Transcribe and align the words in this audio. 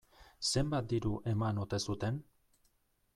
Zenbat 0.51 0.87
diru 0.93 1.11
eman 1.33 1.61
ote 1.65 1.81
zuten? 1.89 2.21